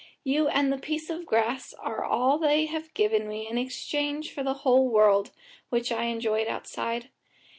You 0.23 0.47
and 0.47 0.73
the 0.73 0.79
piece 0.79 1.11
of 1.11 1.27
grass 1.27 1.73
are 1.75 2.03
all 2.03 2.39
they 2.39 2.65
have 2.65 2.91
given 2.95 3.27
me 3.27 3.47
in 3.47 3.59
exchange 3.59 4.31
for 4.33 4.41
the 4.41 4.55
whole 4.65 4.89
world, 4.89 5.29
which 5.69 5.91
I 5.91 6.05
enjoyed 6.05 6.47
outside. 6.47 7.09